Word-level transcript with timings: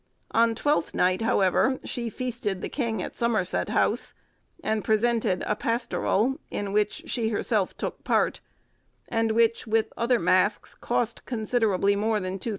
On 0.31 0.55
Twelfth 0.55 0.95
Night 0.95 1.21
however 1.21 1.79
she 1.85 2.09
feasted 2.09 2.61
the 2.63 2.69
king 2.69 3.03
at 3.03 3.15
Somerset 3.15 3.69
House, 3.69 4.15
and 4.63 4.83
presented 4.83 5.43
a 5.45 5.55
pastoral, 5.55 6.39
in 6.49 6.73
which 6.73 7.03
she 7.05 7.29
herself 7.29 7.77
took 7.77 8.03
part, 8.03 8.41
and 9.09 9.33
which, 9.33 9.67
with 9.67 9.93
other 9.95 10.17
masks, 10.17 10.73
cost 10.73 11.23
considerably 11.27 11.95
more 11.95 12.19
than 12.19 12.39
£2000. 12.39 12.49